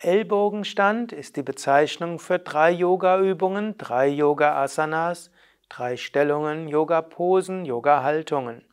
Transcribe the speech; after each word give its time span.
Ellbogenstand 0.00 1.10
ist 1.10 1.34
die 1.34 1.42
Bezeichnung 1.42 2.20
für 2.20 2.38
drei 2.38 2.70
Yoga-Übungen, 2.70 3.76
drei 3.78 4.06
Yoga-Asanas, 4.06 5.32
drei 5.68 5.96
Stellungen, 5.96 6.68
Yoga-Posen, 6.68 7.64
Yoga-Haltungen. 7.64 8.64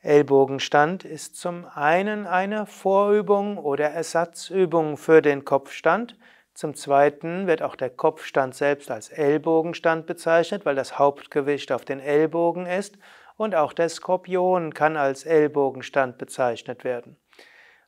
Ellbogenstand 0.00 1.04
ist 1.04 1.36
zum 1.36 1.66
einen 1.66 2.26
eine 2.26 2.64
Vorübung 2.64 3.58
oder 3.58 3.90
Ersatzübung 3.90 4.96
für 4.96 5.20
den 5.20 5.44
Kopfstand. 5.44 6.16
Zum 6.54 6.74
zweiten 6.74 7.46
wird 7.46 7.60
auch 7.60 7.76
der 7.76 7.90
Kopfstand 7.90 8.54
selbst 8.54 8.90
als 8.90 9.10
Ellbogenstand 9.10 10.06
bezeichnet, 10.06 10.64
weil 10.64 10.76
das 10.76 10.98
Hauptgewicht 10.98 11.70
auf 11.72 11.84
den 11.84 12.00
Ellbogen 12.00 12.64
ist. 12.64 12.96
Und 13.36 13.54
auch 13.54 13.74
der 13.74 13.90
Skorpion 13.90 14.72
kann 14.72 14.96
als 14.96 15.26
Ellbogenstand 15.26 16.16
bezeichnet 16.16 16.84
werden. 16.84 17.18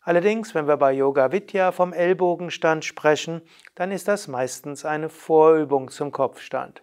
Allerdings, 0.04 0.54
wenn 0.54 0.68
wir 0.68 0.76
bei 0.76 0.92
Yoga 0.92 1.32
Vidya 1.32 1.72
vom 1.72 1.94
Ellbogenstand 1.94 2.84
sprechen, 2.84 3.40
dann 3.74 3.90
ist 3.90 4.06
das 4.06 4.28
meistens 4.28 4.84
eine 4.84 5.08
Vorübung 5.08 5.90
zum 5.90 6.12
Kopfstand. 6.12 6.82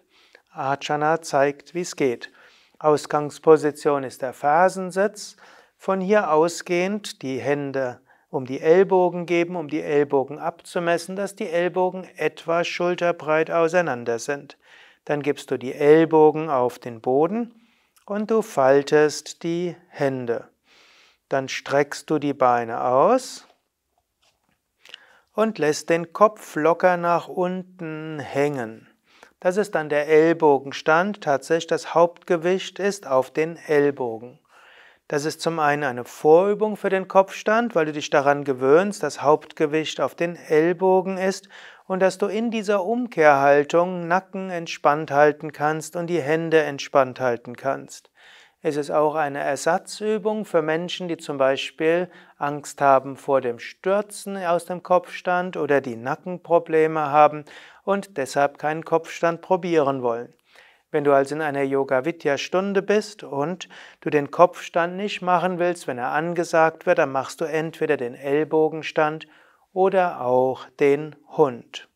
Ajana 0.50 1.22
zeigt, 1.22 1.72
wie 1.72 1.82
es 1.82 1.94
geht. 1.94 2.32
Ausgangsposition 2.80 4.02
ist 4.02 4.22
der 4.22 4.32
Fersensitz. 4.32 5.36
Von 5.76 6.00
hier 6.00 6.32
ausgehend 6.32 7.22
die 7.22 7.38
Hände 7.38 8.00
um 8.28 8.46
die 8.46 8.60
Ellbogen 8.60 9.26
geben, 9.26 9.56
um 9.56 9.68
die 9.68 9.82
Ellbogen 9.82 10.38
abzumessen, 10.38 11.16
dass 11.16 11.36
die 11.36 11.48
Ellbogen 11.48 12.08
etwa 12.16 12.64
schulterbreit 12.64 13.50
auseinander 13.50 14.18
sind. 14.18 14.56
Dann 15.04 15.22
gibst 15.22 15.50
du 15.50 15.58
die 15.58 15.74
Ellbogen 15.74 16.48
auf 16.48 16.78
den 16.78 17.00
Boden 17.00 17.54
und 18.06 18.30
du 18.30 18.40
faltest 18.40 19.42
die 19.42 19.76
Hände. 19.88 20.48
Dann 21.32 21.48
streckst 21.48 22.10
du 22.10 22.18
die 22.18 22.34
Beine 22.34 22.84
aus 22.84 23.46
und 25.32 25.58
lässt 25.58 25.88
den 25.88 26.12
Kopf 26.12 26.56
locker 26.56 26.98
nach 26.98 27.26
unten 27.26 28.18
hängen. 28.18 28.86
Das 29.40 29.56
ist 29.56 29.74
dann 29.74 29.88
der 29.88 30.08
Ellbogenstand. 30.08 31.22
Tatsächlich 31.22 31.68
das 31.68 31.94
Hauptgewicht 31.94 32.78
ist 32.78 33.06
auf 33.06 33.30
den 33.30 33.56
Ellbogen. 33.56 34.40
Das 35.08 35.24
ist 35.24 35.40
zum 35.40 35.58
einen 35.58 35.84
eine 35.84 36.04
Vorübung 36.04 36.76
für 36.76 36.90
den 36.90 37.08
Kopfstand, 37.08 37.74
weil 37.74 37.86
du 37.86 37.92
dich 37.92 38.10
daran 38.10 38.44
gewöhnst, 38.44 39.02
dass 39.02 39.22
Hauptgewicht 39.22 40.02
auf 40.02 40.14
den 40.14 40.36
Ellbogen 40.36 41.16
ist 41.16 41.48
und 41.86 42.00
dass 42.00 42.18
du 42.18 42.26
in 42.26 42.50
dieser 42.50 42.84
Umkehrhaltung 42.84 44.06
Nacken 44.06 44.50
entspannt 44.50 45.10
halten 45.10 45.52
kannst 45.52 45.96
und 45.96 46.08
die 46.08 46.20
Hände 46.20 46.62
entspannt 46.62 47.20
halten 47.20 47.56
kannst. 47.56 48.10
Es 48.64 48.76
ist 48.76 48.92
auch 48.92 49.16
eine 49.16 49.40
Ersatzübung 49.40 50.44
für 50.44 50.62
Menschen, 50.62 51.08
die 51.08 51.16
zum 51.16 51.36
Beispiel 51.36 52.08
Angst 52.38 52.80
haben 52.80 53.16
vor 53.16 53.40
dem 53.40 53.58
Stürzen 53.58 54.36
aus 54.36 54.66
dem 54.66 54.84
Kopfstand 54.84 55.56
oder 55.56 55.80
die 55.80 55.96
Nackenprobleme 55.96 57.00
haben 57.00 57.44
und 57.82 58.16
deshalb 58.18 58.58
keinen 58.58 58.84
Kopfstand 58.84 59.40
probieren 59.40 60.02
wollen. 60.02 60.32
Wenn 60.92 61.02
du 61.02 61.12
also 61.12 61.34
in 61.34 61.42
einer 61.42 61.64
Yoga-Vidya-Stunde 61.64 62.82
bist 62.82 63.24
und 63.24 63.68
du 64.00 64.10
den 64.10 64.30
Kopfstand 64.30 64.96
nicht 64.96 65.22
machen 65.22 65.58
willst, 65.58 65.88
wenn 65.88 65.98
er 65.98 66.12
angesagt 66.12 66.86
wird, 66.86 66.98
dann 66.98 67.10
machst 67.10 67.40
du 67.40 67.46
entweder 67.46 67.96
den 67.96 68.14
Ellbogenstand 68.14 69.26
oder 69.72 70.20
auch 70.20 70.68
den 70.78 71.16
Hund. 71.36 71.88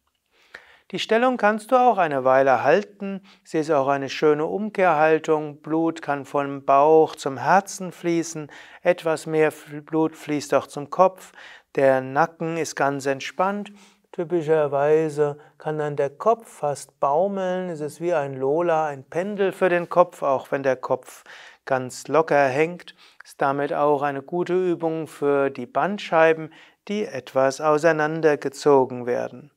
Die 0.93 1.01
Stellung 1.01 1.37
kannst 1.37 1.73
du 1.73 1.77
auch 1.77 1.99
eine 1.99 2.23
Weile 2.23 2.63
halten. 2.63 3.21
Sie 3.43 3.59
ist 3.59 3.73
auch 3.73 3.89
eine 3.89 4.09
schöne 4.09 4.47
Umkehrhaltung. 4.47 5.61
Blut 5.61 6.01
kann 6.01 6.25
vom 6.25 6.65
Bauch 6.65 7.17
zum 7.17 7.39
Herzen 7.39 7.91
fließen. 7.91 8.53
Etwas 8.83 9.27
mehr 9.27 9.53
Blut 9.85 10.15
fließt 10.15 10.55
auch 10.55 10.69
zum 10.69 10.89
Kopf. 10.89 11.33
Der 11.75 12.01
Nacken 12.01 12.57
ist 12.57 12.77
ganz 12.77 13.05
entspannt. 13.07 13.73
Typischerweise 14.13 15.39
kann 15.59 15.77
dann 15.79 15.97
der 15.97 16.11
Kopf 16.11 16.49
fast 16.49 17.01
baumeln. 17.01 17.69
Es 17.69 17.81
ist 17.81 18.01
wie 18.01 18.15
ein 18.15 18.35
Lola, 18.35 18.87
ein 18.87 19.03
Pendel 19.03 19.51
für 19.51 19.69
den 19.69 19.89
Kopf, 19.89 20.23
auch 20.23 20.53
wenn 20.53 20.63
der 20.63 20.77
Kopf 20.77 21.25
ganz 21.65 22.07
locker 22.07 22.47
hängt. 22.47 22.95
Ist 23.25 23.43
damit 23.43 23.73
auch 23.73 24.03
eine 24.03 24.23
gute 24.23 24.55
Übung 24.55 25.09
für 25.09 25.51
die 25.51 25.67
Bandscheiben, 25.67 26.53
die 26.87 27.05
etwas 27.05 27.61
auseinandergezogen 27.61 29.05
werden. 29.05 29.51